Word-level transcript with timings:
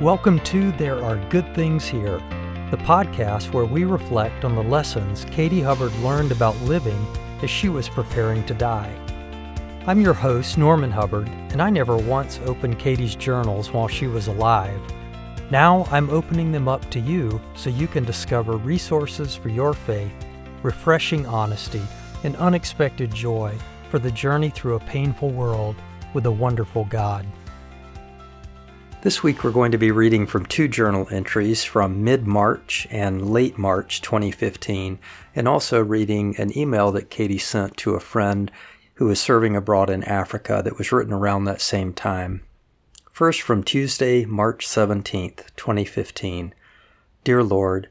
Welcome 0.00 0.40
to 0.40 0.70
There 0.72 1.02
Are 1.02 1.16
Good 1.30 1.54
Things 1.54 1.86
Here, 1.86 2.18
the 2.70 2.76
podcast 2.76 3.54
where 3.54 3.64
we 3.64 3.84
reflect 3.84 4.44
on 4.44 4.54
the 4.54 4.62
lessons 4.62 5.24
Katie 5.30 5.62
Hubbard 5.62 5.94
learned 6.00 6.30
about 6.30 6.60
living 6.62 7.06
as 7.42 7.48
she 7.48 7.70
was 7.70 7.88
preparing 7.88 8.44
to 8.44 8.52
die. 8.52 8.94
I'm 9.86 10.02
your 10.02 10.12
host, 10.12 10.58
Norman 10.58 10.90
Hubbard, 10.90 11.28
and 11.28 11.62
I 11.62 11.70
never 11.70 11.96
once 11.96 12.38
opened 12.44 12.78
Katie's 12.78 13.14
journals 13.14 13.72
while 13.72 13.88
she 13.88 14.06
was 14.06 14.26
alive. 14.26 14.78
Now 15.50 15.86
I'm 15.90 16.10
opening 16.10 16.52
them 16.52 16.68
up 16.68 16.90
to 16.90 17.00
you 17.00 17.40
so 17.54 17.70
you 17.70 17.86
can 17.86 18.04
discover 18.04 18.58
resources 18.58 19.34
for 19.34 19.48
your 19.48 19.72
faith, 19.72 20.12
refreshing 20.64 21.26
honesty, 21.26 21.82
and 22.24 22.34
unexpected 22.36 23.14
joy 23.14 23.54
for 23.90 23.98
the 24.00 24.10
journey 24.10 24.48
through 24.48 24.74
a 24.74 24.80
painful 24.80 25.28
world 25.28 25.76
with 26.14 26.26
a 26.26 26.30
wonderful 26.30 26.86
God. 26.86 27.24
This 29.02 29.22
week 29.22 29.44
we're 29.44 29.50
going 29.50 29.72
to 29.72 29.78
be 29.78 29.90
reading 29.90 30.26
from 30.26 30.46
two 30.46 30.66
journal 30.66 31.06
entries 31.10 31.62
from 31.62 32.02
mid 32.02 32.26
March 32.26 32.88
and 32.90 33.30
late 33.30 33.58
March 33.58 34.00
2015, 34.00 34.98
and 35.36 35.46
also 35.46 35.84
reading 35.84 36.34
an 36.38 36.56
email 36.56 36.90
that 36.92 37.10
Katie 37.10 37.36
sent 37.36 37.76
to 37.76 37.94
a 37.94 38.00
friend 38.00 38.50
who 38.94 39.04
was 39.04 39.20
serving 39.20 39.54
abroad 39.54 39.90
in 39.90 40.02
Africa 40.04 40.62
that 40.64 40.78
was 40.78 40.90
written 40.90 41.12
around 41.12 41.44
that 41.44 41.60
same 41.60 41.92
time. 41.92 42.42
First 43.12 43.42
from 43.42 43.62
Tuesday, 43.62 44.24
March 44.24 44.66
17th, 44.66 45.54
2015. 45.56 46.54
Dear 47.22 47.42
Lord, 47.42 47.90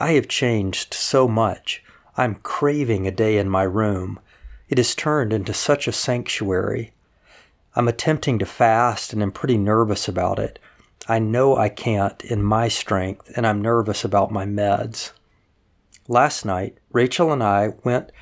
I 0.00 0.12
have 0.12 0.26
changed 0.26 0.94
so 0.94 1.28
much. 1.28 1.83
I'm 2.16 2.36
craving 2.36 3.08
a 3.08 3.10
day 3.10 3.38
in 3.38 3.48
my 3.48 3.64
room. 3.64 4.20
It 4.68 4.78
has 4.78 4.94
turned 4.94 5.32
into 5.32 5.52
such 5.52 5.88
a 5.88 5.92
sanctuary. 5.92 6.92
I'm 7.74 7.88
attempting 7.88 8.38
to 8.38 8.46
fast 8.46 9.12
and 9.12 9.20
am 9.20 9.32
pretty 9.32 9.58
nervous 9.58 10.06
about 10.06 10.38
it. 10.38 10.60
I 11.08 11.18
know 11.18 11.56
I 11.56 11.68
can't 11.68 12.22
in 12.22 12.40
my 12.40 12.68
strength, 12.68 13.32
and 13.36 13.44
I'm 13.44 13.60
nervous 13.60 14.04
about 14.04 14.30
my 14.30 14.46
meds. 14.46 15.10
Last 16.06 16.44
night, 16.44 16.78
Rachel 16.92 17.32
and 17.32 17.42
I 17.42 17.70
went 17.82 18.12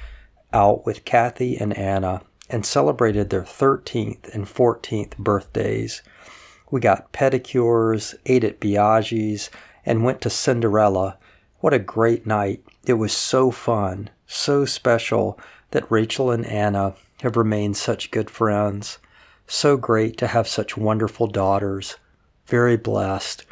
out 0.54 0.86
with 0.86 1.04
Kathy 1.04 1.58
and 1.58 1.76
Anna 1.76 2.22
and 2.48 2.64
celebrated 2.64 3.28
their 3.28 3.42
13th 3.42 4.34
and 4.34 4.46
14th 4.46 5.18
birthdays. 5.18 6.02
We 6.70 6.80
got 6.80 7.12
pedicures, 7.12 8.14
ate 8.24 8.44
at 8.44 8.58
Biaggi's, 8.58 9.50
and 9.84 10.02
went 10.02 10.22
to 10.22 10.30
Cinderella. 10.30 11.18
What 11.60 11.74
a 11.74 11.78
great 11.78 12.26
night! 12.26 12.64
It 12.84 12.94
was 12.94 13.12
so 13.12 13.50
fun, 13.50 14.10
so 14.26 14.64
special 14.64 15.38
that 15.70 15.90
Rachel 15.90 16.30
and 16.30 16.44
Anna 16.46 16.94
have 17.22 17.36
remained 17.36 17.76
such 17.76 18.10
good 18.10 18.28
friends. 18.28 18.98
So 19.46 19.76
great 19.76 20.16
to 20.18 20.26
have 20.26 20.48
such 20.48 20.76
wonderful 20.76 21.26
daughters. 21.26 21.96
Very 22.46 22.76
blessed. 22.76 23.44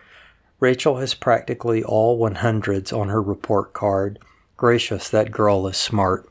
Rachel 0.59 0.99
has 0.99 1.15
practically 1.15 1.83
all 1.83 2.19
100s 2.19 2.97
on 2.97 3.09
her 3.09 3.23
report 3.23 3.73
card. 3.73 4.19
Gracious, 4.57 5.09
that 5.09 5.31
girl 5.31 5.67
is 5.69 5.77
smart. 5.77 6.29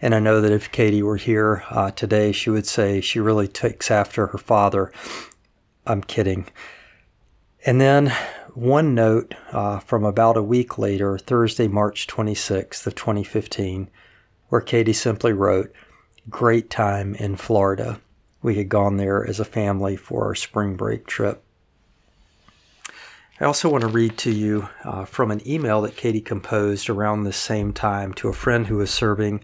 And 0.00 0.14
I 0.14 0.18
know 0.18 0.40
that 0.40 0.50
if 0.50 0.72
Katie 0.72 1.02
were 1.02 1.16
here 1.16 1.62
uh, 1.70 1.92
today, 1.92 2.32
she 2.32 2.50
would 2.50 2.66
say 2.66 3.00
she 3.00 3.20
really 3.20 3.46
takes 3.46 3.90
after 3.90 4.28
her 4.28 4.38
father. 4.38 4.90
I'm 5.86 6.02
kidding. 6.02 6.48
And 7.64 7.80
then 7.80 8.12
one 8.54 8.94
note 8.94 9.34
uh, 9.50 9.78
from 9.78 10.04
about 10.04 10.36
a 10.36 10.42
week 10.42 10.78
later, 10.78 11.16
Thursday, 11.18 11.68
March 11.68 12.06
26th 12.06 12.86
of 12.86 12.94
2015, 12.94 13.88
where 14.48 14.60
Katie 14.60 14.92
simply 14.92 15.32
wrote, 15.32 15.72
Great 16.28 16.70
time 16.70 17.14
in 17.14 17.36
Florida. 17.36 18.00
We 18.42 18.56
had 18.56 18.68
gone 18.68 18.96
there 18.96 19.26
as 19.26 19.40
a 19.40 19.44
family 19.44 19.96
for 19.96 20.26
our 20.26 20.34
spring 20.34 20.76
break 20.76 21.06
trip. 21.06 21.42
I 23.40 23.44
also 23.44 23.68
want 23.68 23.82
to 23.82 23.88
read 23.88 24.18
to 24.18 24.30
you 24.30 24.68
uh, 24.84 25.04
from 25.04 25.30
an 25.30 25.46
email 25.48 25.80
that 25.82 25.96
Katie 25.96 26.20
composed 26.20 26.88
around 26.88 27.24
the 27.24 27.32
same 27.32 27.72
time 27.72 28.12
to 28.14 28.28
a 28.28 28.34
friend 28.34 28.66
who 28.66 28.76
was 28.76 28.90
serving 28.90 29.42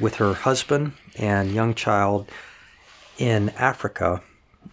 with 0.00 0.16
her 0.16 0.34
husband 0.34 0.92
and 1.16 1.52
young 1.52 1.74
child 1.74 2.28
in 3.18 3.50
Africa. 3.50 4.22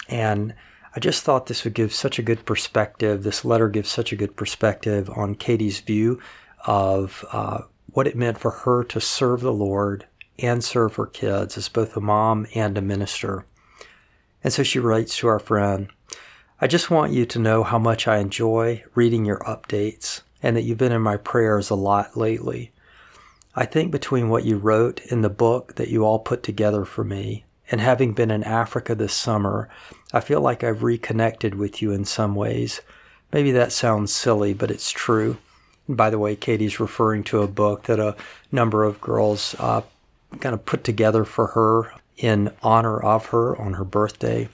And 0.08 0.56
I 0.96 1.02
just 1.02 1.24
thought 1.24 1.48
this 1.48 1.66
would 1.66 1.74
give 1.74 1.94
such 1.94 2.20
a 2.20 2.24
good 2.24 2.46
perspective. 2.46 3.24
This 3.24 3.44
letter 3.44 3.68
gives 3.68 3.90
such 3.90 4.14
a 4.14 4.16
good 4.16 4.38
perspective 4.38 5.10
on 5.10 5.36
Katie's 5.36 5.82
view 5.82 6.22
of 6.66 7.26
uh, 7.34 7.64
what 7.88 8.08
it 8.08 8.16
meant 8.16 8.38
for 8.38 8.52
her 8.52 8.82
to 8.86 9.02
serve 9.02 9.42
the 9.42 9.52
Lord 9.52 10.08
and 10.40 10.64
serve 10.64 10.96
her 10.96 11.06
kids 11.06 11.58
as 11.58 11.68
both 11.68 11.98
a 11.98 12.02
mom 12.02 12.48
and 12.56 12.78
a 12.78 12.82
minister. 12.82 13.46
And 14.42 14.54
so 14.54 14.64
she 14.64 14.80
writes 14.80 15.18
to 15.18 15.28
our 15.28 15.40
friend, 15.40 15.90
I 16.62 16.68
just 16.68 16.90
want 16.90 17.12
you 17.12 17.26
to 17.26 17.40
know 17.40 17.64
how 17.64 17.78
much 17.78 18.08
I 18.08 18.20
enjoy 18.20 18.86
reading 18.96 19.26
your 19.26 19.40
updates 19.40 20.22
and 20.42 20.56
that 20.56 20.62
you've 20.62 20.78
been 20.78 20.94
in 20.94 21.02
my 21.02 21.18
prayers 21.18 21.70
a 21.70 21.76
lot 21.76 22.16
lately. 22.16 22.72
I 23.54 23.66
think 23.66 23.92
between 23.92 24.30
what 24.30 24.46
you 24.46 24.58
wrote 24.58 25.02
in 25.08 25.22
the 25.22 25.30
book 25.30 25.76
that 25.76 25.90
you 25.90 26.06
all 26.06 26.20
put 26.20 26.42
together 26.42 26.86
for 26.86 27.04
me 27.04 27.44
and 27.72 27.82
having 27.82 28.14
been 28.14 28.32
in 28.32 28.44
Africa 28.44 28.96
this 28.96 29.14
summer, 29.14 29.70
I 30.14 30.20
feel 30.20 30.42
like 30.42 30.64
I've 30.64 30.84
reconnected 30.84 31.56
with 31.56 31.82
you 31.82 31.92
in 31.92 32.06
some 32.06 32.36
ways. 32.36 32.82
Maybe 33.34 33.52
that 33.52 33.72
sounds 33.72 34.14
silly, 34.14 34.54
but 34.54 34.72
it's 34.72 34.92
true. 34.92 35.38
And 35.88 35.98
by 35.98 36.10
the 36.10 36.20
way, 36.20 36.36
Katie's 36.36 36.80
referring 36.80 37.24
to 37.26 37.42
a 37.42 37.48
book 37.48 37.84
that 37.84 38.00
a 38.00 38.16
number 38.52 38.84
of 38.84 39.02
girls 39.02 39.56
uh, 39.60 39.82
kind 40.40 40.54
of 40.54 40.66
put 40.66 40.84
together 40.84 41.26
for 41.26 41.48
her 41.48 41.92
in 42.18 42.52
honor 42.64 43.00
of 43.02 43.28
her 43.28 43.60
on 43.60 43.74
her 43.74 43.84
birthday. 43.84 44.48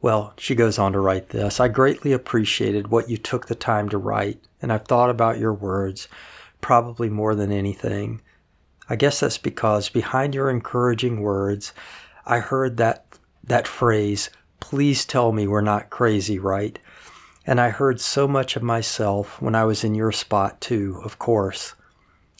Well, 0.00 0.34
she 0.38 0.54
goes 0.54 0.78
on 0.78 0.92
to 0.92 1.00
write 1.00 1.30
this 1.30 1.58
I 1.60 1.68
greatly 1.68 2.12
appreciated 2.12 2.88
what 2.88 3.10
you 3.10 3.16
took 3.16 3.46
the 3.46 3.54
time 3.54 3.88
to 3.88 3.98
write, 3.98 4.38
and 4.62 4.72
I've 4.72 4.86
thought 4.86 5.10
about 5.10 5.38
your 5.38 5.52
words 5.52 6.08
probably 6.60 7.08
more 7.08 7.34
than 7.34 7.52
anything. 7.52 8.20
I 8.88 8.96
guess 8.96 9.20
that's 9.20 9.38
because 9.38 9.88
behind 9.88 10.34
your 10.34 10.50
encouraging 10.50 11.20
words, 11.20 11.72
I 12.24 12.38
heard 12.38 12.76
that, 12.76 13.06
that 13.44 13.68
phrase, 13.68 14.30
please 14.60 15.04
tell 15.04 15.32
me 15.32 15.46
we're 15.46 15.60
not 15.60 15.90
crazy, 15.90 16.38
right? 16.38 16.78
And 17.46 17.60
I 17.60 17.70
heard 17.70 18.00
so 18.00 18.26
much 18.26 18.56
of 18.56 18.62
myself 18.62 19.40
when 19.40 19.54
I 19.54 19.64
was 19.64 19.84
in 19.84 19.94
your 19.94 20.12
spot, 20.12 20.60
too, 20.60 21.00
of 21.04 21.18
course. 21.18 21.74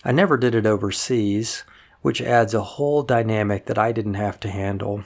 I 0.04 0.12
never 0.12 0.36
did 0.36 0.54
it 0.54 0.66
overseas 0.66 1.64
which 2.06 2.22
adds 2.22 2.54
a 2.54 2.62
whole 2.62 3.02
dynamic 3.02 3.66
that 3.66 3.78
I 3.78 3.90
didn't 3.90 4.14
have 4.14 4.38
to 4.38 4.48
handle. 4.48 5.02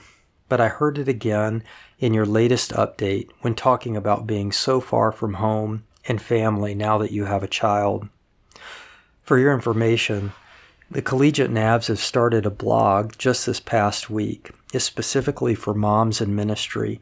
But 0.47 0.61
I 0.61 0.67
heard 0.67 0.99
it 0.99 1.07
again 1.07 1.63
in 1.97 2.13
your 2.13 2.27
latest 2.27 2.73
update 2.73 3.29
when 3.39 3.55
talking 3.55 3.97
about 3.97 4.27
being 4.27 4.51
so 4.51 4.79
far 4.79 5.11
from 5.11 5.33
home 5.33 5.83
and 6.07 6.21
family 6.21 6.75
now 6.75 6.99
that 6.99 7.11
you 7.11 7.25
have 7.25 7.41
a 7.41 7.47
child. 7.47 8.07
For 9.23 9.39
your 9.39 9.51
information, 9.51 10.33
the 10.91 11.01
Collegiate 11.01 11.49
Navs 11.49 11.87
have 11.87 12.01
started 12.01 12.45
a 12.45 12.49
blog 12.49 13.17
just 13.17 13.45
this 13.45 13.61
past 13.61 14.09
week. 14.09 14.51
It's 14.73 14.83
specifically 14.83 15.55
for 15.55 15.73
moms 15.73 16.19
in 16.19 16.35
ministry. 16.35 16.99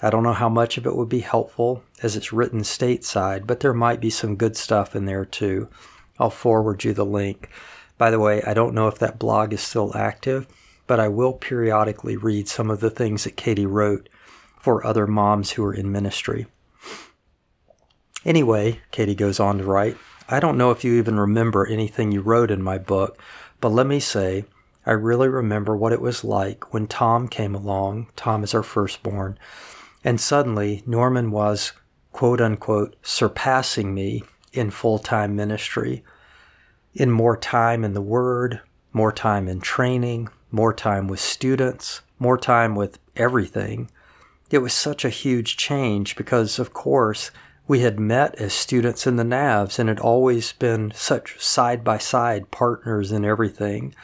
I 0.00 0.10
don't 0.10 0.22
know 0.22 0.32
how 0.32 0.48
much 0.48 0.78
of 0.78 0.86
it 0.86 0.94
would 0.94 1.08
be 1.08 1.20
helpful 1.20 1.82
as 2.04 2.14
it's 2.14 2.32
written 2.32 2.60
stateside, 2.60 3.44
but 3.48 3.58
there 3.58 3.74
might 3.74 4.00
be 4.00 4.10
some 4.10 4.36
good 4.36 4.56
stuff 4.56 4.94
in 4.94 5.06
there 5.06 5.24
too. 5.24 5.68
I'll 6.20 6.30
forward 6.30 6.84
you 6.84 6.92
the 6.92 7.04
link. 7.04 7.50
By 7.98 8.12
the 8.12 8.20
way, 8.20 8.42
I 8.42 8.54
don't 8.54 8.74
know 8.74 8.86
if 8.86 9.00
that 9.00 9.18
blog 9.18 9.52
is 9.52 9.60
still 9.60 9.96
active, 9.96 10.46
but 10.86 11.00
I 11.00 11.08
will 11.08 11.32
periodically 11.32 12.16
read 12.16 12.46
some 12.46 12.70
of 12.70 12.78
the 12.78 12.90
things 12.90 13.24
that 13.24 13.36
Katie 13.36 13.66
wrote 13.66 14.08
for 14.60 14.86
other 14.86 15.08
moms 15.08 15.50
who 15.50 15.64
are 15.64 15.74
in 15.74 15.90
ministry. 15.90 16.46
Anyway, 18.24 18.80
Katie 18.92 19.16
goes 19.16 19.40
on 19.40 19.58
to 19.58 19.64
write, 19.64 19.96
I 20.32 20.40
don't 20.40 20.56
know 20.56 20.70
if 20.70 20.82
you 20.82 20.94
even 20.94 21.20
remember 21.20 21.66
anything 21.66 22.10
you 22.10 22.22
wrote 22.22 22.50
in 22.50 22.62
my 22.62 22.78
book, 22.78 23.20
but 23.60 23.68
let 23.68 23.86
me 23.86 24.00
say, 24.00 24.46
I 24.86 24.92
really 24.92 25.28
remember 25.28 25.76
what 25.76 25.92
it 25.92 26.00
was 26.00 26.24
like 26.24 26.72
when 26.72 26.86
Tom 26.86 27.28
came 27.28 27.54
along. 27.54 28.06
Tom 28.16 28.42
is 28.42 28.54
our 28.54 28.62
firstborn. 28.62 29.38
And 30.02 30.18
suddenly, 30.18 30.82
Norman 30.86 31.32
was, 31.32 31.72
quote 32.12 32.40
unquote, 32.40 32.96
surpassing 33.02 33.92
me 33.92 34.24
in 34.54 34.70
full 34.70 34.98
time 34.98 35.36
ministry 35.36 36.02
in 36.94 37.10
more 37.10 37.36
time 37.36 37.84
in 37.84 37.92
the 37.92 38.00
Word, 38.00 38.58
more 38.94 39.12
time 39.12 39.48
in 39.48 39.60
training, 39.60 40.30
more 40.50 40.72
time 40.72 41.08
with 41.08 41.20
students, 41.20 42.00
more 42.18 42.38
time 42.38 42.74
with 42.74 42.98
everything. 43.16 43.90
It 44.50 44.58
was 44.58 44.72
such 44.72 45.04
a 45.04 45.10
huge 45.10 45.58
change 45.58 46.16
because, 46.16 46.58
of 46.58 46.72
course, 46.72 47.30
we 47.68 47.80
had 47.80 48.00
met 48.00 48.34
as 48.36 48.52
students 48.52 49.06
in 49.06 49.16
the 49.16 49.22
NAVs 49.22 49.78
and 49.78 49.88
had 49.88 50.00
always 50.00 50.52
been 50.52 50.92
such 50.94 51.40
side 51.40 51.84
by 51.84 51.98
side 51.98 52.50
partners 52.50 53.12
in 53.12 53.24
everything. 53.24 53.94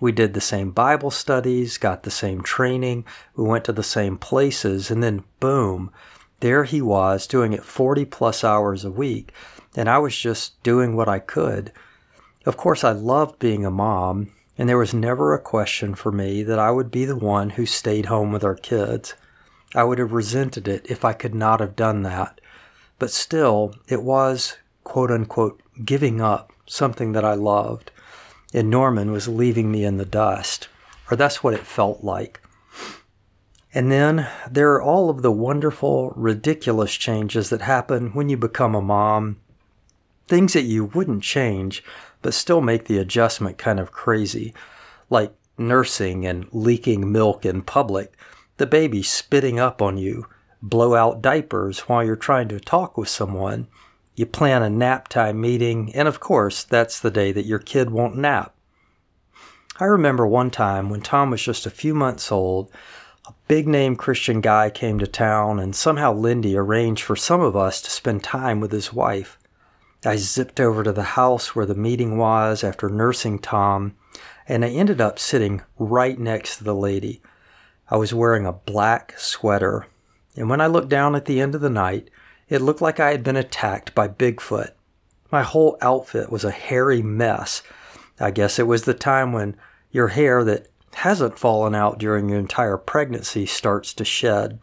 We 0.00 0.10
did 0.10 0.34
the 0.34 0.40
same 0.40 0.72
Bible 0.72 1.10
studies, 1.10 1.78
got 1.78 2.02
the 2.02 2.10
same 2.10 2.42
training, 2.42 3.04
we 3.36 3.44
went 3.44 3.64
to 3.66 3.72
the 3.72 3.82
same 3.84 4.18
places, 4.18 4.90
and 4.90 5.02
then 5.02 5.24
boom, 5.38 5.90
there 6.40 6.64
he 6.64 6.82
was 6.82 7.26
doing 7.26 7.52
it 7.52 7.64
40 7.64 8.04
plus 8.06 8.42
hours 8.42 8.84
a 8.84 8.90
week. 8.90 9.32
And 9.76 9.88
I 9.88 9.98
was 9.98 10.16
just 10.16 10.60
doing 10.62 10.96
what 10.96 11.08
I 11.08 11.20
could. 11.20 11.72
Of 12.44 12.56
course, 12.56 12.84
I 12.84 12.92
loved 12.92 13.38
being 13.38 13.64
a 13.64 13.70
mom, 13.70 14.32
and 14.58 14.68
there 14.68 14.78
was 14.78 14.92
never 14.92 15.32
a 15.32 15.40
question 15.40 15.94
for 15.94 16.12
me 16.12 16.42
that 16.42 16.58
I 16.58 16.70
would 16.70 16.90
be 16.90 17.04
the 17.04 17.16
one 17.16 17.50
who 17.50 17.64
stayed 17.64 18.06
home 18.06 18.32
with 18.32 18.44
our 18.44 18.56
kids. 18.56 19.14
I 19.74 19.84
would 19.84 19.98
have 19.98 20.12
resented 20.12 20.68
it 20.68 20.86
if 20.90 21.04
I 21.04 21.12
could 21.12 21.34
not 21.34 21.60
have 21.60 21.74
done 21.74 22.02
that. 22.02 22.40
But 22.98 23.10
still, 23.10 23.74
it 23.88 24.02
was, 24.02 24.56
quote 24.84 25.10
unquote, 25.10 25.60
giving 25.84 26.20
up 26.20 26.52
something 26.66 27.12
that 27.12 27.24
I 27.24 27.34
loved. 27.34 27.90
And 28.52 28.70
Norman 28.70 29.10
was 29.10 29.26
leaving 29.26 29.70
me 29.70 29.84
in 29.84 29.96
the 29.96 30.04
dust, 30.04 30.68
or 31.10 31.16
that's 31.16 31.42
what 31.42 31.54
it 31.54 31.66
felt 31.66 32.04
like. 32.04 32.40
And 33.74 33.90
then 33.90 34.28
there 34.48 34.72
are 34.74 34.82
all 34.82 35.10
of 35.10 35.22
the 35.22 35.32
wonderful, 35.32 36.12
ridiculous 36.14 36.94
changes 36.94 37.50
that 37.50 37.62
happen 37.62 38.12
when 38.12 38.28
you 38.28 38.36
become 38.36 38.76
a 38.76 38.80
mom. 38.80 39.40
Things 40.28 40.52
that 40.52 40.62
you 40.62 40.84
wouldn't 40.84 41.24
change 41.24 41.82
but 42.22 42.32
still 42.32 42.62
make 42.62 42.86
the 42.86 42.98
adjustment 42.98 43.58
kind 43.58 43.78
of 43.78 43.92
crazy, 43.92 44.54
like 45.10 45.34
nursing 45.58 46.24
and 46.24 46.46
leaking 46.52 47.12
milk 47.12 47.44
in 47.44 47.60
public, 47.60 48.16
the 48.56 48.66
baby 48.66 49.02
spitting 49.02 49.58
up 49.58 49.82
on 49.82 49.98
you, 49.98 50.26
blow 50.68 50.94
out 50.94 51.20
diapers 51.20 51.80
while 51.80 52.02
you're 52.02 52.16
trying 52.16 52.48
to 52.48 52.58
talk 52.58 52.96
with 52.96 53.08
someone. 53.08 53.68
You 54.14 54.24
plan 54.24 54.62
a 54.62 54.70
nap 54.70 55.08
time 55.08 55.40
meeting, 55.40 55.94
and 55.94 56.08
of 56.08 56.20
course, 56.20 56.64
that's 56.64 56.98
the 56.98 57.10
day 57.10 57.32
that 57.32 57.46
your 57.46 57.58
kid 57.58 57.90
won't 57.90 58.16
nap. 58.16 58.54
I 59.78 59.84
remember 59.84 60.26
one 60.26 60.50
time 60.50 60.88
when 60.88 61.02
Tom 61.02 61.30
was 61.30 61.42
just 61.42 61.66
a 61.66 61.70
few 61.70 61.94
months 61.94 62.32
old, 62.32 62.70
a 63.26 63.34
big 63.46 63.68
name 63.68 63.96
Christian 63.96 64.40
guy 64.40 64.70
came 64.70 64.98
to 65.00 65.06
town, 65.06 65.58
and 65.58 65.76
somehow 65.76 66.14
Lindy 66.14 66.56
arranged 66.56 67.02
for 67.02 67.16
some 67.16 67.40
of 67.40 67.56
us 67.56 67.82
to 67.82 67.90
spend 67.90 68.22
time 68.22 68.60
with 68.60 68.72
his 68.72 68.92
wife. 68.92 69.38
I 70.06 70.16
zipped 70.16 70.60
over 70.60 70.82
to 70.82 70.92
the 70.92 71.02
house 71.02 71.54
where 71.54 71.66
the 71.66 71.74
meeting 71.74 72.16
was 72.16 72.62
after 72.64 72.88
nursing 72.88 73.38
Tom, 73.38 73.96
and 74.46 74.64
I 74.64 74.68
ended 74.68 75.00
up 75.00 75.18
sitting 75.18 75.62
right 75.78 76.18
next 76.18 76.58
to 76.58 76.64
the 76.64 76.74
lady. 76.74 77.20
I 77.90 77.96
was 77.96 78.14
wearing 78.14 78.46
a 78.46 78.52
black 78.52 79.18
sweater, 79.18 79.86
and 80.36 80.48
when 80.48 80.60
I 80.60 80.66
looked 80.66 80.88
down 80.88 81.14
at 81.14 81.26
the 81.26 81.40
end 81.40 81.54
of 81.54 81.60
the 81.60 81.70
night, 81.70 82.10
it 82.48 82.60
looked 82.60 82.82
like 82.82 83.00
I 83.00 83.10
had 83.10 83.22
been 83.22 83.36
attacked 83.36 83.94
by 83.94 84.08
Bigfoot. 84.08 84.70
My 85.30 85.42
whole 85.42 85.78
outfit 85.80 86.30
was 86.30 86.44
a 86.44 86.50
hairy 86.50 87.02
mess. 87.02 87.62
I 88.20 88.30
guess 88.30 88.58
it 88.58 88.66
was 88.66 88.84
the 88.84 88.94
time 88.94 89.32
when 89.32 89.56
your 89.90 90.08
hair 90.08 90.44
that 90.44 90.68
hasn't 90.94 91.38
fallen 91.38 91.74
out 91.74 91.98
during 91.98 92.28
your 92.28 92.38
entire 92.38 92.76
pregnancy 92.76 93.46
starts 93.46 93.94
to 93.94 94.04
shed. 94.04 94.58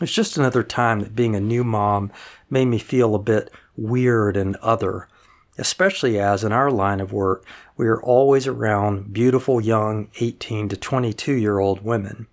It's 0.00 0.12
just 0.12 0.36
another 0.36 0.62
time 0.62 1.00
that 1.00 1.14
being 1.14 1.36
a 1.36 1.40
new 1.40 1.62
mom 1.62 2.10
made 2.48 2.66
me 2.66 2.78
feel 2.78 3.14
a 3.14 3.18
bit 3.18 3.50
weird 3.76 4.36
and 4.36 4.56
other, 4.56 5.08
especially 5.58 6.18
as 6.18 6.42
in 6.42 6.52
our 6.52 6.70
line 6.70 7.00
of 7.00 7.12
work, 7.12 7.44
we 7.76 7.86
are 7.86 8.02
always 8.02 8.46
around 8.46 9.12
beautiful 9.12 9.60
young 9.60 10.08
18 10.20 10.68
to 10.70 10.76
22 10.76 11.34
year 11.34 11.58
old 11.58 11.84
women. 11.84 12.26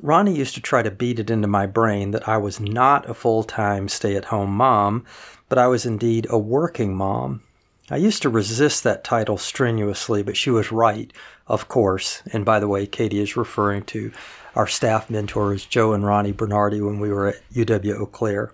Ronnie 0.00 0.36
used 0.36 0.54
to 0.54 0.60
try 0.60 0.82
to 0.82 0.92
beat 0.92 1.18
it 1.18 1.28
into 1.28 1.48
my 1.48 1.66
brain 1.66 2.12
that 2.12 2.28
I 2.28 2.36
was 2.36 2.60
not 2.60 3.10
a 3.10 3.14
full 3.14 3.42
time 3.42 3.88
stay 3.88 4.14
at 4.14 4.26
home 4.26 4.50
mom, 4.50 5.04
but 5.48 5.58
I 5.58 5.66
was 5.66 5.84
indeed 5.84 6.26
a 6.30 6.38
working 6.38 6.94
mom. 6.94 7.42
I 7.90 7.96
used 7.96 8.22
to 8.22 8.28
resist 8.28 8.84
that 8.84 9.02
title 9.02 9.38
strenuously, 9.38 10.22
but 10.22 10.36
she 10.36 10.50
was 10.50 10.70
right, 10.70 11.12
of 11.48 11.66
course. 11.66 12.22
And 12.32 12.44
by 12.44 12.60
the 12.60 12.68
way, 12.68 12.86
Katie 12.86 13.18
is 13.18 13.36
referring 13.36 13.82
to 13.84 14.12
our 14.54 14.68
staff 14.68 15.10
mentors, 15.10 15.64
Joe 15.64 15.92
and 15.94 16.06
Ronnie 16.06 16.32
Bernardi, 16.32 16.80
when 16.80 17.00
we 17.00 17.08
were 17.08 17.28
at 17.28 17.50
UW 17.52 18.00
Eau 18.00 18.06
Claire. 18.06 18.52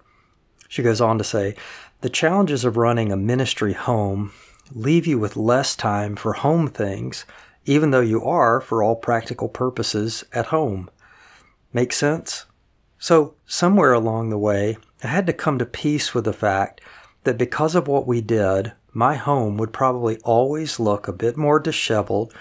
She 0.68 0.82
goes 0.82 1.00
on 1.00 1.18
to 1.18 1.24
say, 1.24 1.56
the 2.00 2.08
challenges 2.08 2.64
of 2.64 2.76
running 2.78 3.12
a 3.12 3.16
ministry 3.16 3.74
home 3.74 4.32
leave 4.72 5.06
you 5.06 5.18
with 5.18 5.36
less 5.36 5.76
time 5.76 6.16
for 6.16 6.32
home 6.32 6.68
things, 6.68 7.26
even 7.66 7.90
though 7.90 8.00
you 8.00 8.24
are, 8.24 8.60
for 8.60 8.82
all 8.82 8.96
practical 8.96 9.48
purposes, 9.48 10.24
at 10.32 10.46
home. 10.46 10.88
Make 11.74 11.92
sense? 11.92 12.46
So, 12.98 13.34
somewhere 13.46 13.92
along 13.92 14.30
the 14.30 14.38
way, 14.38 14.78
I 15.02 15.08
had 15.08 15.26
to 15.26 15.32
come 15.32 15.58
to 15.58 15.66
peace 15.66 16.14
with 16.14 16.24
the 16.24 16.32
fact 16.32 16.80
that 17.24 17.36
because 17.36 17.74
of 17.74 17.88
what 17.88 18.06
we 18.06 18.20
did, 18.20 18.72
my 18.92 19.16
home 19.16 19.56
would 19.56 19.72
probably 19.72 20.18
always 20.18 20.78
look 20.78 21.08
a 21.08 21.12
bit 21.12 21.36
more 21.36 21.58
disheveled, 21.58 22.32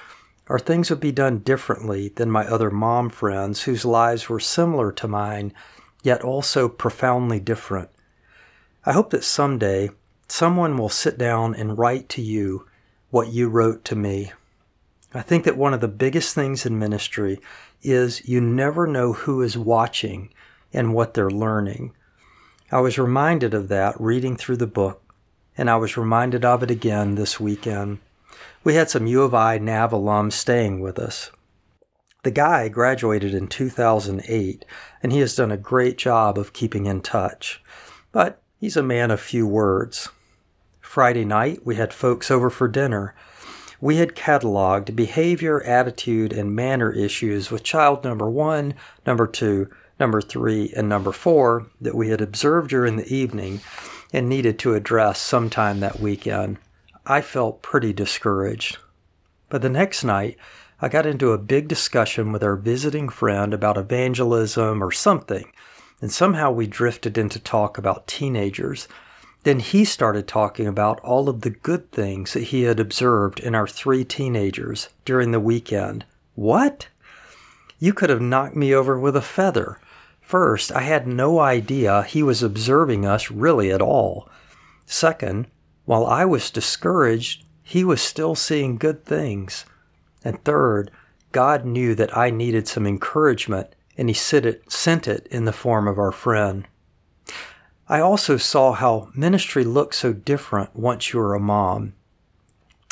or 0.47 0.59
things 0.59 0.91
would 0.91 0.99
be 0.99 1.11
done 1.11 1.39
differently 1.39 2.09
than 2.09 2.29
my 2.29 2.45
other 2.45 2.69
mom 2.69 3.09
friends 3.09 3.63
whose 3.63 3.83
lives 3.83 4.29
were 4.29 4.39
similar 4.39 4.91
to 4.91 5.07
mine, 5.07 5.51
yet 6.03 6.21
also 6.21 6.69
profoundly 6.69 7.39
different. 7.39 7.89
I 8.85 8.93
hope 8.93 9.09
that 9.09 9.23
someday 9.23 9.89
someone 10.27 10.77
will 10.77 10.89
sit 10.89 11.17
down 11.17 11.55
and 11.55 11.77
write 11.77 12.07
to 12.09 12.21
you 12.21 12.67
what 13.09 13.33
you 13.33 13.49
wrote 13.49 13.83
to 13.85 13.95
me. 13.95 14.31
I 15.13 15.21
think 15.21 15.43
that 15.45 15.57
one 15.57 15.73
of 15.73 15.81
the 15.81 15.87
biggest 15.87 16.35
things 16.35 16.65
in 16.65 16.77
ministry 16.77 17.39
is 17.83 18.27
you 18.27 18.41
never 18.41 18.87
know 18.87 19.13
who 19.13 19.41
is 19.41 19.57
watching 19.57 20.33
and 20.71 20.93
what 20.93 21.13
they're 21.13 21.29
learning. 21.29 21.93
I 22.71 22.79
was 22.79 22.97
reminded 22.97 23.53
of 23.53 23.67
that 23.67 23.99
reading 23.99 24.35
through 24.35 24.57
the 24.57 24.67
book, 24.67 25.01
and 25.57 25.69
I 25.69 25.75
was 25.75 25.97
reminded 25.97 26.43
of 26.43 26.63
it 26.63 26.71
again 26.71 27.15
this 27.15 27.39
weekend. 27.39 27.99
We 28.63 28.75
had 28.75 28.89
some 28.89 29.07
U 29.07 29.21
of 29.21 29.33
I 29.33 29.57
NAV 29.57 29.91
alums 29.91 30.33
staying 30.33 30.79
with 30.79 30.97
us. 30.97 31.31
The 32.23 32.31
guy 32.31 32.69
graduated 32.69 33.33
in 33.33 33.47
2008, 33.47 34.65
and 35.03 35.11
he 35.11 35.19
has 35.19 35.35
done 35.35 35.51
a 35.51 35.57
great 35.57 35.97
job 35.97 36.37
of 36.37 36.53
keeping 36.53 36.85
in 36.85 37.01
touch. 37.01 37.61
But 38.11 38.41
He's 38.63 38.77
a 38.77 38.81
man 38.81 39.11
of 39.11 39.19
few 39.19 39.45
words. 39.45 40.07
Friday 40.79 41.25
night, 41.25 41.65
we 41.65 41.75
had 41.75 41.91
folks 41.91 42.31
over 42.31 42.49
for 42.49 42.69
dinner. 42.69 43.13
We 43.83 43.97
had 43.97 44.15
cataloged 44.15 44.95
behavior, 44.95 45.61
attitude, 45.61 46.31
and 46.31 46.55
manner 46.55 46.89
issues 46.89 47.51
with 47.51 47.63
child 47.63 48.05
number 48.05 48.29
one, 48.29 48.75
number 49.05 49.27
two, 49.27 49.69
number 49.99 50.21
three, 50.21 50.71
and 50.73 50.87
number 50.87 51.11
four 51.11 51.65
that 51.81 51.93
we 51.93 52.07
had 52.07 52.21
observed 52.21 52.69
during 52.69 52.95
the 52.95 53.13
evening 53.13 53.59
and 54.13 54.29
needed 54.29 54.57
to 54.59 54.73
address 54.73 55.19
sometime 55.19 55.81
that 55.81 55.99
weekend. 55.99 56.59
I 57.05 57.19
felt 57.19 57.61
pretty 57.61 57.91
discouraged. 57.91 58.77
But 59.49 59.61
the 59.61 59.67
next 59.67 60.05
night, 60.05 60.37
I 60.81 60.87
got 60.87 61.05
into 61.05 61.33
a 61.33 61.37
big 61.37 61.67
discussion 61.67 62.31
with 62.31 62.41
our 62.41 62.55
visiting 62.55 63.09
friend 63.09 63.53
about 63.53 63.77
evangelism 63.77 64.81
or 64.81 64.93
something 64.93 65.51
and 66.03 66.11
somehow 66.11 66.51
we 66.51 66.67
drifted 66.67 67.17
into 67.17 67.39
talk 67.39 67.77
about 67.77 68.07
teenagers. 68.07 68.89
Then 69.43 69.59
he 69.59 69.83
started 69.83 70.27
talking 70.27 70.67
about 70.67 70.99
all 71.01 71.27
of 71.27 71.41
the 71.41 71.49
good 71.49 71.91
things 71.91 72.33
that 72.33 72.43
he 72.43 72.63
had 72.63 72.79
observed 72.79 73.39
in 73.39 73.53
our 73.55 73.67
three 73.67 74.05
teenagers 74.05 74.89
during 75.03 75.31
the 75.31 75.39
weekend. 75.39 76.05
What? 76.35 76.87
You 77.77 77.93
could 77.93 78.09
have 78.09 78.21
knocked 78.21 78.55
me 78.55 78.73
over 78.73 78.97
with 78.97 79.15
a 79.17 79.21
feather. 79.21 79.79
First, 80.21 80.71
I 80.71 80.81
had 80.81 81.05
no 81.05 81.39
idea 81.39 82.03
he 82.03 82.23
was 82.23 82.41
observing 82.41 83.05
us 83.05 83.29
really 83.29 83.71
at 83.71 83.81
all. 83.81 84.29
Second, 84.85 85.47
while 85.85 86.05
I 86.05 86.23
was 86.23 86.49
discouraged, 86.49 87.43
he 87.61 87.83
was 87.83 88.01
still 88.01 88.35
seeing 88.35 88.77
good 88.77 89.03
things. 89.03 89.65
And 90.23 90.41
third, 90.43 90.89
God 91.33 91.65
knew 91.65 91.93
that 91.95 92.15
I 92.17 92.29
needed 92.29 92.67
some 92.67 92.87
encouragement 92.87 93.75
and 93.97 94.09
he 94.09 94.13
sent 94.13 95.07
it, 95.07 95.27
in 95.29 95.45
the 95.45 95.53
form 95.53 95.87
of 95.87 95.99
our 95.99 96.11
friend. 96.11 96.65
I 97.93 97.99
also 97.99 98.37
saw 98.37 98.71
how 98.71 99.09
ministry 99.13 99.63
looks 99.63 99.99
so 99.99 100.13
different 100.13 100.75
once 100.75 101.13
you're 101.13 101.35
a 101.35 101.39
mom. 101.39 101.93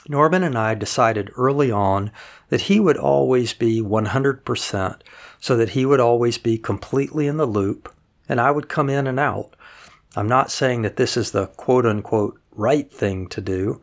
Norman 0.08 0.44
and 0.44 0.56
I 0.56 0.76
decided 0.76 1.32
early 1.36 1.72
on 1.72 2.12
that 2.50 2.62
he 2.70 2.80
would 2.80 2.98
always 2.98 3.56
be 3.56 3.82
100%, 3.82 5.02
so 5.40 5.58
that 5.58 5.70
he 5.70 5.88
would 5.88 6.00
always 6.00 6.38
be 6.38 6.60
completely 6.60 7.26
in 7.26 7.38
the 7.38 7.48
loop, 7.48 7.92
and 8.30 8.40
I 8.40 8.52
would 8.52 8.70
come 8.70 8.92
in 8.92 9.08
and 9.08 9.20
out. 9.20 9.56
I'm 10.16 10.28
not 10.28 10.52
saying 10.52 10.84
that 10.84 10.98
this 10.98 11.18
is 11.18 11.32
the 11.32 11.48
quote 11.48 11.88
unquote 11.88 12.40
right 12.52 12.94
thing 12.94 13.28
to 13.30 13.42
do, 13.42 13.82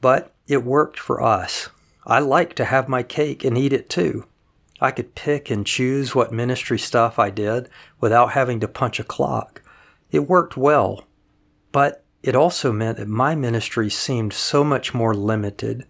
but 0.00 0.32
it 0.46 0.62
worked 0.62 1.00
for 1.00 1.20
us. 1.20 1.70
I 2.06 2.20
like 2.20 2.54
to 2.54 2.66
have 2.66 2.88
my 2.88 3.02
cake 3.02 3.42
and 3.42 3.58
eat 3.58 3.72
it 3.72 3.90
too. 3.90 4.26
I 4.80 4.92
could 4.92 5.16
pick 5.16 5.50
and 5.50 5.66
choose 5.66 6.14
what 6.14 6.30
ministry 6.30 6.78
stuff 6.78 7.18
I 7.18 7.30
did 7.30 7.68
without 7.98 8.30
having 8.30 8.60
to 8.60 8.68
punch 8.68 9.00
a 9.00 9.04
clock. 9.04 9.61
It 10.12 10.28
worked 10.28 10.58
well, 10.58 11.04
but 11.72 12.04
it 12.22 12.36
also 12.36 12.70
meant 12.70 12.98
that 12.98 13.08
my 13.08 13.34
ministry 13.34 13.88
seemed 13.88 14.34
so 14.34 14.62
much 14.62 14.92
more 14.92 15.14
limited. 15.14 15.86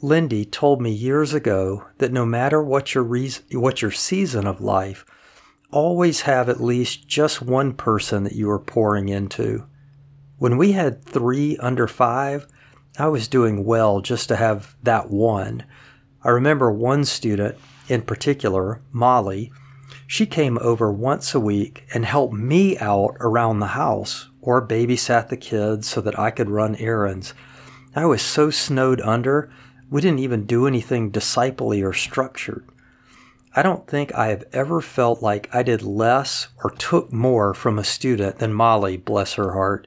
Lindy 0.00 0.46
told 0.46 0.80
me 0.80 0.90
years 0.90 1.34
ago 1.34 1.84
that 1.98 2.12
no 2.12 2.24
matter 2.24 2.62
what 2.62 2.94
your 2.94 3.04
reason, 3.04 3.44
what 3.52 3.82
your 3.82 3.90
season 3.90 4.46
of 4.46 4.62
life, 4.62 5.04
always 5.70 6.22
have 6.22 6.48
at 6.48 6.62
least 6.62 7.06
just 7.06 7.42
one 7.42 7.74
person 7.74 8.24
that 8.24 8.34
you 8.34 8.50
are 8.50 8.58
pouring 8.58 9.10
into. 9.10 9.66
When 10.38 10.56
we 10.56 10.72
had 10.72 11.04
three 11.04 11.56
under 11.58 11.86
five, 11.86 12.46
I 12.98 13.08
was 13.08 13.28
doing 13.28 13.64
well 13.64 14.00
just 14.00 14.28
to 14.28 14.36
have 14.36 14.74
that 14.82 15.10
one. 15.10 15.64
I 16.22 16.30
remember 16.30 16.72
one 16.72 17.04
student 17.04 17.56
in 17.88 18.02
particular, 18.02 18.80
Molly, 18.90 19.52
she 20.06 20.26
came 20.26 20.58
over 20.60 20.92
once 20.92 21.34
a 21.34 21.40
week 21.40 21.84
and 21.94 22.04
helped 22.04 22.34
me 22.34 22.78
out 22.78 23.16
around 23.20 23.60
the 23.60 23.68
house 23.68 24.28
or 24.40 24.66
babysat 24.66 25.28
the 25.28 25.36
kids 25.36 25.88
so 25.88 26.00
that 26.00 26.18
I 26.18 26.30
could 26.30 26.50
run 26.50 26.76
errands. 26.76 27.34
I 27.96 28.06
was 28.06 28.22
so 28.22 28.50
snowed 28.50 29.00
under, 29.00 29.50
we 29.90 30.00
didn't 30.00 30.18
even 30.18 30.46
do 30.46 30.66
anything 30.66 31.10
disciplely 31.10 31.82
or 31.82 31.92
structured. 31.92 32.64
I 33.54 33.62
don't 33.62 33.86
think 33.86 34.12
I 34.14 34.28
have 34.28 34.44
ever 34.52 34.80
felt 34.80 35.22
like 35.22 35.48
I 35.54 35.62
did 35.62 35.82
less 35.82 36.48
or 36.64 36.70
took 36.70 37.12
more 37.12 37.54
from 37.54 37.78
a 37.78 37.84
student 37.84 38.38
than 38.38 38.52
Molly, 38.52 38.96
bless 38.96 39.34
her 39.34 39.52
heart. 39.52 39.86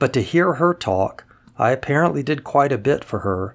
But 0.00 0.12
to 0.14 0.22
hear 0.22 0.54
her 0.54 0.74
talk, 0.74 1.24
I 1.56 1.70
apparently 1.70 2.24
did 2.24 2.42
quite 2.42 2.72
a 2.72 2.78
bit 2.78 3.04
for 3.04 3.20
her. 3.20 3.54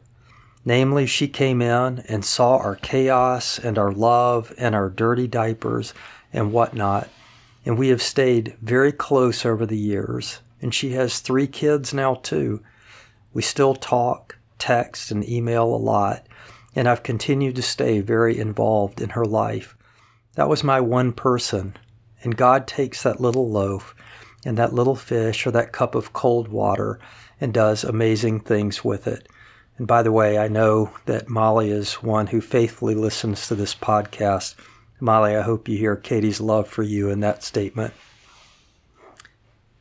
Namely, 0.66 1.06
she 1.06 1.28
came 1.28 1.62
in 1.62 2.00
and 2.08 2.24
saw 2.24 2.58
our 2.58 2.76
chaos 2.76 3.60
and 3.60 3.78
our 3.78 3.92
love 3.92 4.54
and 4.58 4.74
our 4.74 4.90
dirty 4.90 5.28
diapers 5.28 5.94
and 6.32 6.54
whatnot, 6.54 7.10
and 7.66 7.78
we 7.78 7.90
have 7.90 8.02
stayed 8.02 8.56
very 8.62 8.92
close 8.92 9.46
over 9.46 9.66
the 9.66 9.78
years. 9.78 10.40
And 10.62 10.74
she 10.74 10.92
has 10.92 11.20
three 11.20 11.48
kids 11.48 11.94
now, 11.94 12.16
too. 12.16 12.64
We 13.34 13.42
still 13.42 13.76
talk, 13.76 14.38
text, 14.58 15.12
and 15.12 15.28
email 15.28 15.66
a 15.66 15.76
lot, 15.76 16.26
and 16.74 16.88
I've 16.88 17.04
continued 17.04 17.58
to 17.58 17.62
stay 17.62 18.00
very 18.00 18.40
involved 18.40 19.02
in 19.02 19.10
her 19.10 19.26
life. 19.26 19.76
That 20.36 20.48
was 20.48 20.64
my 20.64 20.80
one 20.80 21.12
person, 21.12 21.76
and 22.24 22.38
God 22.38 22.66
takes 22.66 23.04
that 23.04 23.20
little 23.20 23.50
loaf 23.50 23.94
and 24.46 24.58
that 24.58 24.74
little 24.74 24.96
fish 24.96 25.46
or 25.46 25.52
that 25.52 25.74
cup 25.74 25.96
of 25.96 26.14
cold 26.14 26.48
water 26.48 27.00
and 27.42 27.54
does 27.54 27.84
amazing 27.84 28.40
things 28.40 28.84
with 28.86 29.06
it. 29.06 29.28
And 29.78 29.88
by 29.88 30.04
the 30.04 30.12
way, 30.12 30.38
I 30.38 30.48
know 30.48 30.92
that 31.06 31.30
Molly 31.30 31.72
is 31.72 31.96
one 31.96 32.28
who 32.28 32.42
faithfully 32.42 32.96
listens 32.96 33.48
to 33.48 33.56
this 33.56 33.74
podcast. 33.74 34.56
Molly, 35.00 35.36
I 35.36 35.42
hope 35.42 35.68
you 35.68 35.78
hear 35.78 35.96
Katie's 35.96 36.40
love 36.40 36.68
for 36.68 36.84
you 36.84 37.10
in 37.10 37.22
that 37.22 37.44
statement. 37.44 37.94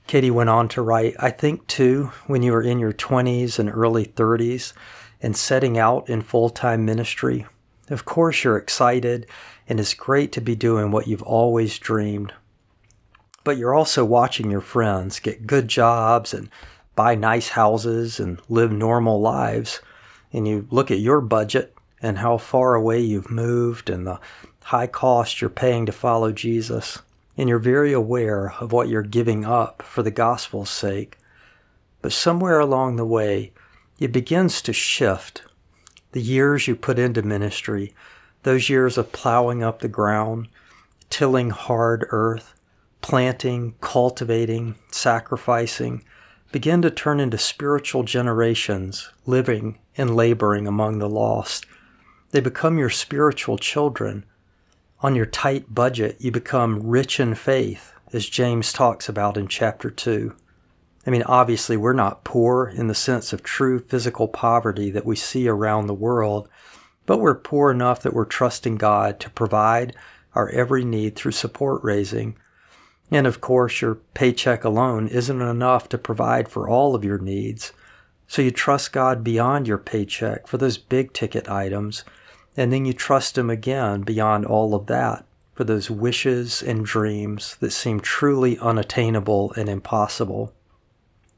Katie 0.06 0.30
went 0.30 0.50
on 0.50 0.68
to 0.68 0.82
write, 0.82 1.14
I 1.18 1.30
think 1.30 1.66
too, 1.66 2.10
when 2.26 2.42
you 2.42 2.52
were 2.52 2.62
in 2.62 2.78
your 2.78 2.92
20s 2.92 3.58
and 3.58 3.70
early 3.70 4.06
30s, 4.06 4.72
and 5.22 5.36
setting 5.36 5.78
out 5.78 6.08
in 6.08 6.20
full 6.20 6.50
time 6.50 6.84
ministry. 6.84 7.46
Of 7.88 8.04
course, 8.04 8.42
you're 8.42 8.56
excited, 8.56 9.26
and 9.68 9.78
it's 9.78 9.94
great 9.94 10.32
to 10.32 10.40
be 10.40 10.56
doing 10.56 10.90
what 10.90 11.06
you've 11.06 11.22
always 11.22 11.78
dreamed. 11.78 12.32
But 13.44 13.56
you're 13.56 13.74
also 13.74 14.04
watching 14.04 14.50
your 14.50 14.60
friends 14.60 15.20
get 15.20 15.46
good 15.46 15.68
jobs 15.68 16.34
and 16.34 16.48
buy 16.94 17.14
nice 17.14 17.48
houses 17.48 18.20
and 18.20 18.40
live 18.48 18.72
normal 18.72 19.20
lives. 19.20 19.80
And 20.32 20.46
you 20.46 20.66
look 20.70 20.90
at 20.90 21.00
your 21.00 21.20
budget 21.20 21.74
and 22.00 22.18
how 22.18 22.38
far 22.38 22.74
away 22.74 23.00
you've 23.00 23.30
moved 23.30 23.90
and 23.90 24.06
the 24.06 24.20
high 24.62 24.86
cost 24.86 25.40
you're 25.40 25.50
paying 25.50 25.86
to 25.86 25.92
follow 25.92 26.32
Jesus. 26.32 27.00
And 27.36 27.48
you're 27.48 27.58
very 27.58 27.92
aware 27.92 28.52
of 28.60 28.72
what 28.72 28.88
you're 28.88 29.02
giving 29.02 29.44
up 29.44 29.82
for 29.82 30.02
the 30.02 30.10
gospel's 30.10 30.70
sake. 30.70 31.18
But 32.02 32.12
somewhere 32.12 32.60
along 32.60 32.96
the 32.96 33.06
way, 33.06 33.52
it 33.98 34.12
begins 34.12 34.60
to 34.62 34.72
shift. 34.72 35.42
The 36.12 36.20
years 36.20 36.68
you 36.68 36.76
put 36.76 36.98
into 36.98 37.22
ministry, 37.22 37.94
those 38.42 38.68
years 38.68 38.98
of 38.98 39.12
plowing 39.12 39.62
up 39.62 39.80
the 39.80 39.88
ground, 39.88 40.48
tilling 41.08 41.50
hard 41.50 42.06
earth, 42.10 42.54
planting, 43.00 43.74
cultivating, 43.80 44.74
sacrificing, 44.90 46.02
begin 46.52 46.82
to 46.82 46.90
turn 46.90 47.18
into 47.18 47.38
spiritual 47.38 48.02
generations, 48.02 49.08
living 49.24 49.78
and 49.96 50.14
laboring 50.14 50.66
among 50.66 50.98
the 50.98 51.08
lost. 51.08 51.64
They 52.30 52.40
become 52.40 52.78
your 52.78 52.90
spiritual 52.90 53.56
children. 53.56 54.24
On 55.00 55.16
your 55.16 55.26
tight 55.26 55.74
budget, 55.74 56.16
you 56.20 56.30
become 56.30 56.86
rich 56.86 57.18
in 57.18 57.34
faith, 57.34 57.94
as 58.12 58.28
James 58.28 58.72
talks 58.72 59.08
about 59.08 59.38
in 59.38 59.48
chapter 59.48 59.90
2. 59.90 60.36
I 61.06 61.10
mean, 61.10 61.22
obviously, 61.24 61.76
we're 61.76 61.94
not 61.94 62.22
poor 62.22 62.68
in 62.68 62.86
the 62.86 62.94
sense 62.94 63.32
of 63.32 63.42
true 63.42 63.80
physical 63.80 64.28
poverty 64.28 64.90
that 64.90 65.06
we 65.06 65.16
see 65.16 65.48
around 65.48 65.86
the 65.86 65.94
world, 65.94 66.48
but 67.06 67.18
we're 67.18 67.34
poor 67.34 67.70
enough 67.70 68.02
that 68.02 68.14
we're 68.14 68.24
trusting 68.24 68.76
God 68.76 69.18
to 69.20 69.30
provide 69.30 69.96
our 70.34 70.48
every 70.50 70.84
need 70.84 71.16
through 71.16 71.32
support 71.32 71.82
raising. 71.82 72.36
And 73.12 73.26
of 73.26 73.42
course, 73.42 73.82
your 73.82 73.96
paycheck 74.14 74.64
alone 74.64 75.06
isn't 75.06 75.42
enough 75.42 75.86
to 75.90 75.98
provide 75.98 76.48
for 76.48 76.66
all 76.66 76.94
of 76.94 77.04
your 77.04 77.18
needs. 77.18 77.74
So 78.26 78.40
you 78.40 78.50
trust 78.50 78.94
God 78.94 79.22
beyond 79.22 79.68
your 79.68 79.76
paycheck 79.76 80.46
for 80.46 80.56
those 80.56 80.78
big 80.78 81.12
ticket 81.12 81.46
items, 81.46 82.04
and 82.56 82.72
then 82.72 82.86
you 82.86 82.94
trust 82.94 83.36
Him 83.36 83.50
again 83.50 84.00
beyond 84.00 84.46
all 84.46 84.74
of 84.74 84.86
that 84.86 85.26
for 85.52 85.64
those 85.64 85.90
wishes 85.90 86.62
and 86.62 86.86
dreams 86.86 87.56
that 87.60 87.72
seem 87.72 88.00
truly 88.00 88.58
unattainable 88.58 89.52
and 89.58 89.68
impossible. 89.68 90.54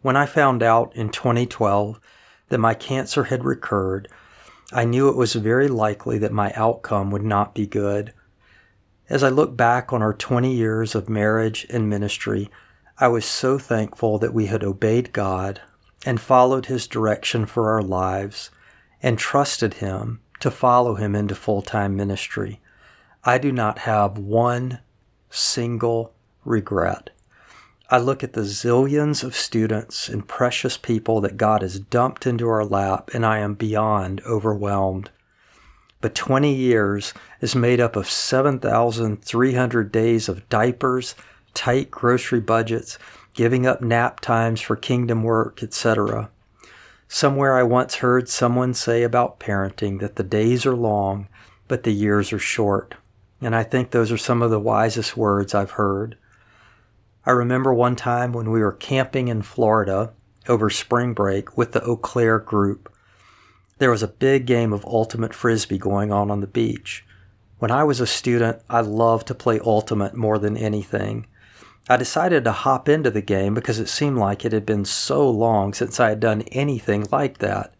When 0.00 0.16
I 0.16 0.26
found 0.26 0.62
out 0.62 0.94
in 0.94 1.08
2012 1.08 1.98
that 2.50 2.58
my 2.58 2.74
cancer 2.74 3.24
had 3.24 3.42
recurred, 3.44 4.06
I 4.72 4.84
knew 4.84 5.08
it 5.08 5.16
was 5.16 5.34
very 5.34 5.66
likely 5.66 6.18
that 6.18 6.30
my 6.30 6.52
outcome 6.54 7.10
would 7.10 7.24
not 7.24 7.52
be 7.52 7.66
good. 7.66 8.12
As 9.10 9.22
I 9.22 9.28
look 9.28 9.54
back 9.54 9.92
on 9.92 10.00
our 10.00 10.14
20 10.14 10.50
years 10.50 10.94
of 10.94 11.10
marriage 11.10 11.66
and 11.68 11.90
ministry, 11.90 12.50
I 12.98 13.08
was 13.08 13.26
so 13.26 13.58
thankful 13.58 14.18
that 14.18 14.32
we 14.32 14.46
had 14.46 14.64
obeyed 14.64 15.12
God 15.12 15.60
and 16.06 16.18
followed 16.18 16.66
His 16.66 16.86
direction 16.86 17.44
for 17.44 17.70
our 17.70 17.82
lives 17.82 18.50
and 19.02 19.18
trusted 19.18 19.74
Him 19.74 20.20
to 20.40 20.50
follow 20.50 20.94
Him 20.94 21.14
into 21.14 21.34
full 21.34 21.60
time 21.60 21.94
ministry. 21.94 22.62
I 23.24 23.36
do 23.36 23.52
not 23.52 23.80
have 23.80 24.16
one 24.16 24.80
single 25.28 26.14
regret. 26.44 27.10
I 27.90 27.98
look 27.98 28.24
at 28.24 28.32
the 28.32 28.40
zillions 28.40 29.22
of 29.22 29.36
students 29.36 30.08
and 30.08 30.26
precious 30.26 30.78
people 30.78 31.20
that 31.20 31.36
God 31.36 31.60
has 31.60 31.78
dumped 31.78 32.26
into 32.26 32.48
our 32.48 32.64
lap, 32.64 33.10
and 33.12 33.26
I 33.26 33.40
am 33.40 33.52
beyond 33.52 34.22
overwhelmed. 34.24 35.10
But 36.04 36.14
20 36.14 36.52
years 36.52 37.14
is 37.40 37.54
made 37.54 37.80
up 37.80 37.96
of 37.96 38.10
7,300 38.10 39.90
days 39.90 40.28
of 40.28 40.46
diapers, 40.50 41.14
tight 41.54 41.90
grocery 41.90 42.40
budgets, 42.40 42.98
giving 43.32 43.66
up 43.66 43.80
nap 43.80 44.20
times 44.20 44.60
for 44.60 44.76
kingdom 44.76 45.22
work, 45.22 45.62
etc. 45.62 46.28
Somewhere 47.08 47.56
I 47.56 47.62
once 47.62 47.94
heard 47.94 48.28
someone 48.28 48.74
say 48.74 49.02
about 49.02 49.40
parenting 49.40 50.00
that 50.00 50.16
the 50.16 50.22
days 50.22 50.66
are 50.66 50.76
long, 50.76 51.26
but 51.68 51.84
the 51.84 51.94
years 51.94 52.34
are 52.34 52.38
short. 52.38 52.96
And 53.40 53.56
I 53.56 53.62
think 53.62 53.90
those 53.90 54.12
are 54.12 54.18
some 54.18 54.42
of 54.42 54.50
the 54.50 54.60
wisest 54.60 55.16
words 55.16 55.54
I've 55.54 55.80
heard. 55.80 56.18
I 57.24 57.30
remember 57.30 57.72
one 57.72 57.96
time 57.96 58.34
when 58.34 58.50
we 58.50 58.60
were 58.60 58.72
camping 58.72 59.28
in 59.28 59.40
Florida 59.40 60.12
over 60.48 60.68
spring 60.68 61.14
break 61.14 61.56
with 61.56 61.72
the 61.72 61.82
Eau 61.82 61.96
Claire 61.96 62.40
group. 62.40 62.93
There 63.78 63.90
was 63.90 64.04
a 64.04 64.08
big 64.08 64.46
game 64.46 64.72
of 64.72 64.84
ultimate 64.84 65.34
frisbee 65.34 65.78
going 65.78 66.12
on 66.12 66.30
on 66.30 66.40
the 66.40 66.46
beach. 66.46 67.04
When 67.58 67.72
I 67.72 67.82
was 67.82 67.98
a 67.98 68.06
student, 68.06 68.62
I 68.70 68.80
loved 68.80 69.26
to 69.28 69.34
play 69.34 69.58
ultimate 69.58 70.14
more 70.14 70.38
than 70.38 70.56
anything. 70.56 71.26
I 71.88 71.96
decided 71.96 72.44
to 72.44 72.52
hop 72.52 72.88
into 72.88 73.10
the 73.10 73.20
game 73.20 73.52
because 73.52 73.80
it 73.80 73.88
seemed 73.88 74.16
like 74.16 74.44
it 74.44 74.52
had 74.52 74.64
been 74.64 74.84
so 74.84 75.28
long 75.28 75.74
since 75.74 75.98
I 75.98 76.10
had 76.10 76.20
done 76.20 76.42
anything 76.52 77.06
like 77.10 77.38
that. 77.38 77.74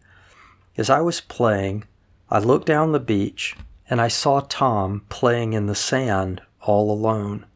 As 0.76 0.90
I 0.90 1.00
was 1.00 1.20
playing, 1.20 1.84
I 2.28 2.40
looked 2.40 2.66
down 2.66 2.90
the 2.90 2.98
beach 2.98 3.56
and 3.88 4.00
I 4.00 4.08
saw 4.08 4.40
Tom 4.40 5.04
playing 5.08 5.52
in 5.52 5.66
the 5.66 5.74
sand 5.74 6.42
all 6.60 6.90
alone. 6.90 7.46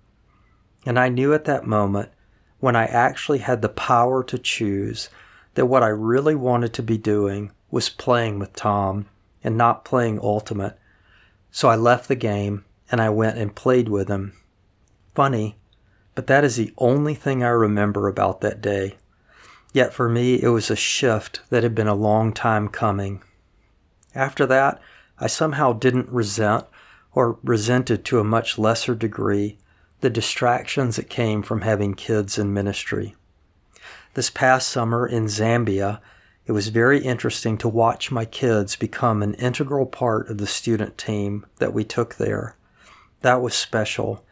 And 0.87 0.99
I 0.99 1.09
knew 1.09 1.35
at 1.35 1.45
that 1.47 1.67
moment, 1.67 2.11
when 2.61 2.77
I 2.77 2.85
actually 2.85 3.39
had 3.39 3.63
the 3.63 3.69
power 3.69 4.23
to 4.25 4.39
choose, 4.39 5.11
that 5.55 5.67
what 5.67 5.83
I 5.83 5.89
really 5.89 6.35
wanted 6.37 6.73
to 6.75 6.83
be 6.83 6.97
doing 6.97 7.51
was 7.71 7.89
playing 7.89 8.39
with 8.39 8.55
Tom 8.55 9.07
and 9.45 9.57
not 9.57 9.85
playing 9.85 10.19
Ultimate. 10.21 10.79
So 11.51 11.69
I 11.69 11.77
left 11.77 12.09
the 12.09 12.17
game 12.17 12.65
and 12.91 13.01
I 13.01 13.11
went 13.11 13.39
and 13.39 13.55
played 13.55 13.89
with 13.89 14.09
him. 14.09 14.33
Funny, 15.15 15.57
but 16.15 16.27
that 16.27 16.45
is 16.45 16.57
the 16.57 16.73
only 16.79 17.15
thing 17.15 17.43
I 17.43 17.49
remember 17.49 18.09
about 18.09 18.41
that 18.41 18.61
day. 18.61 18.97
Yet 19.73 19.93
for 19.93 20.09
me, 20.09 20.43
it 20.43 20.49
was 20.49 20.71
a 20.71 20.77
shift 20.77 21.41
that 21.51 21.63
had 21.63 21.75
been 21.75 21.89
a 21.89 21.95
long 21.95 22.33
time 22.33 22.69
coming. 22.69 23.23
After 24.15 24.47
that, 24.47 24.81
I 25.19 25.27
somehow 25.27 25.73
didn't 25.73 26.09
resent, 26.09 26.65
or 27.13 27.39
resented 27.43 28.05
to 28.07 28.21
a 28.21 28.25
much 28.25 28.59
lesser 28.59 28.95
degree, 28.95 29.59
the 30.01 30.11
distractions 30.11 30.97
that 30.97 31.11
came 31.11 31.43
from 31.43 31.63
having 31.63 31.95
kids 31.95 32.39
in 32.39 32.55
ministry. 32.55 33.15
This 34.15 34.31
past 34.31 34.69
summer 34.69 35.07
in 35.07 35.27
Zambia, 35.27 36.01
it 36.49 36.53
was 36.53 36.69
very 36.69 37.01
interesting 37.01 37.59
to 37.59 37.69
watch 37.69 38.11
my 38.11 38.25
kids 38.25 38.75
become 38.75 39.23
an 39.23 39.35
integral 39.35 39.85
part 39.85 40.31
of 40.31 40.39
the 40.39 40.47
student 40.47 40.97
team 40.97 41.45
that 41.59 41.75
we 41.75 41.85
took 41.85 42.15
there. 42.15 42.57
That 43.21 43.43
was 43.43 43.53
special. 43.53 44.25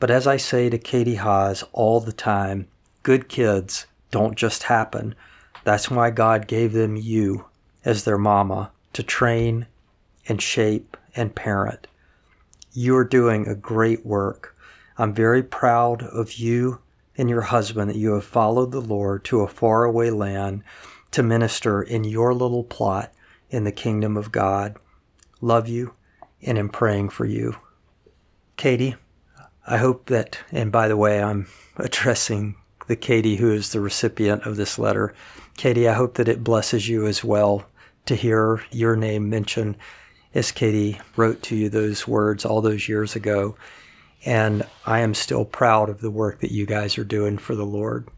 But 0.00 0.10
as 0.10 0.26
I 0.26 0.36
say 0.36 0.68
to 0.68 0.78
Katie 0.78 1.14
Haas 1.14 1.62
all 1.72 2.00
the 2.00 2.12
time, 2.12 2.66
good 3.04 3.28
kids 3.28 3.86
don't 4.10 4.34
just 4.34 4.64
happen. 4.64 5.14
That's 5.62 5.88
why 5.88 6.10
God 6.10 6.48
gave 6.48 6.72
them 6.72 6.96
you 6.96 7.44
as 7.84 8.02
their 8.02 8.18
mama 8.18 8.72
to 8.94 9.04
train 9.04 9.68
and 10.26 10.42
shape 10.42 10.96
and 11.14 11.36
parent. 11.36 11.86
You 12.72 12.96
are 12.96 13.04
doing 13.04 13.46
a 13.46 13.54
great 13.54 14.04
work. 14.04 14.56
I'm 14.98 15.14
very 15.14 15.44
proud 15.44 16.02
of 16.02 16.32
you 16.32 16.80
and 17.16 17.30
your 17.30 17.42
husband 17.42 17.90
that 17.90 17.96
you 17.96 18.14
have 18.14 18.24
followed 18.24 18.72
the 18.72 18.80
Lord 18.80 19.24
to 19.26 19.42
a 19.42 19.48
faraway 19.48 20.10
land 20.10 20.64
to 21.12 21.22
minister 21.22 21.82
in 21.82 22.04
your 22.04 22.32
little 22.34 22.64
plot 22.64 23.12
in 23.50 23.64
the 23.64 23.72
kingdom 23.72 24.16
of 24.16 24.32
God. 24.32 24.76
Love 25.40 25.68
you 25.68 25.94
and 26.42 26.58
am 26.58 26.68
praying 26.68 27.10
for 27.10 27.24
you. 27.24 27.56
Katie, 28.56 28.96
I 29.66 29.78
hope 29.78 30.06
that, 30.06 30.38
and 30.52 30.70
by 30.72 30.88
the 30.88 30.96
way, 30.96 31.22
I'm 31.22 31.46
addressing 31.76 32.56
the 32.86 32.96
Katie 32.96 33.36
who 33.36 33.52
is 33.52 33.72
the 33.72 33.80
recipient 33.80 34.44
of 34.46 34.56
this 34.56 34.78
letter. 34.78 35.14
Katie, 35.56 35.88
I 35.88 35.94
hope 35.94 36.14
that 36.14 36.28
it 36.28 36.44
blesses 36.44 36.88
you 36.88 37.06
as 37.06 37.22
well 37.22 37.66
to 38.06 38.14
hear 38.14 38.64
your 38.70 38.96
name 38.96 39.30
mentioned 39.30 39.76
as 40.34 40.52
Katie 40.52 41.00
wrote 41.16 41.42
to 41.44 41.56
you 41.56 41.68
those 41.68 42.06
words 42.06 42.44
all 42.44 42.60
those 42.60 42.88
years 42.88 43.16
ago. 43.16 43.56
And 44.24 44.66
I 44.86 45.00
am 45.00 45.14
still 45.14 45.44
proud 45.44 45.88
of 45.88 46.00
the 46.00 46.10
work 46.10 46.40
that 46.40 46.52
you 46.52 46.66
guys 46.66 46.98
are 46.98 47.04
doing 47.04 47.38
for 47.38 47.54
the 47.54 47.64
Lord. 47.64 48.08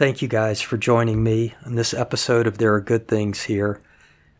Thank 0.00 0.22
you 0.22 0.28
guys 0.28 0.62
for 0.62 0.78
joining 0.78 1.22
me 1.22 1.52
on 1.66 1.74
this 1.74 1.92
episode 1.92 2.46
of 2.46 2.56
There 2.56 2.72
Are 2.72 2.80
Good 2.80 3.06
Things 3.06 3.42
Here. 3.42 3.82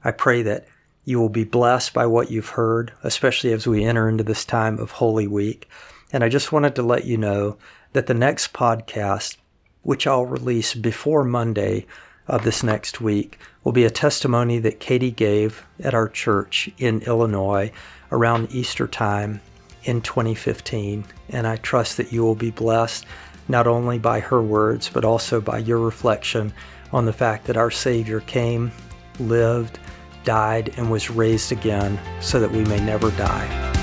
I 0.02 0.10
pray 0.10 0.40
that 0.40 0.66
you 1.04 1.20
will 1.20 1.28
be 1.28 1.44
blessed 1.44 1.92
by 1.92 2.06
what 2.06 2.30
you've 2.30 2.48
heard, 2.48 2.94
especially 3.02 3.52
as 3.52 3.66
we 3.66 3.84
enter 3.84 4.08
into 4.08 4.24
this 4.24 4.46
time 4.46 4.78
of 4.78 4.90
Holy 4.90 5.26
Week. 5.26 5.68
And 6.14 6.24
I 6.24 6.30
just 6.30 6.50
wanted 6.50 6.74
to 6.76 6.82
let 6.82 7.04
you 7.04 7.18
know 7.18 7.58
that 7.92 8.06
the 8.06 8.14
next 8.14 8.54
podcast, 8.54 9.36
which 9.82 10.06
I'll 10.06 10.24
release 10.24 10.72
before 10.72 11.24
Monday 11.24 11.84
of 12.26 12.42
this 12.42 12.62
next 12.62 13.02
week, 13.02 13.38
will 13.62 13.72
be 13.72 13.84
a 13.84 13.90
testimony 13.90 14.60
that 14.60 14.80
Katie 14.80 15.10
gave 15.10 15.66
at 15.80 15.92
our 15.92 16.08
church 16.08 16.70
in 16.78 17.02
Illinois 17.02 17.70
around 18.10 18.50
Easter 18.50 18.88
time 18.88 19.42
in 19.84 20.00
2015. 20.00 21.04
And 21.28 21.46
I 21.46 21.56
trust 21.56 21.98
that 21.98 22.14
you 22.14 22.22
will 22.22 22.34
be 22.34 22.50
blessed 22.50 23.04
not 23.50 23.66
only 23.66 23.98
by 23.98 24.20
her 24.20 24.40
words, 24.40 24.88
but 24.88 25.04
also 25.04 25.40
by 25.40 25.58
your 25.58 25.78
reflection 25.78 26.52
on 26.92 27.04
the 27.04 27.12
fact 27.12 27.46
that 27.46 27.56
our 27.56 27.70
Savior 27.70 28.20
came, 28.20 28.72
lived, 29.18 29.78
died, 30.24 30.72
and 30.76 30.90
was 30.90 31.10
raised 31.10 31.52
again 31.52 31.98
so 32.20 32.40
that 32.40 32.50
we 32.50 32.64
may 32.64 32.80
never 32.80 33.10
die. 33.12 33.79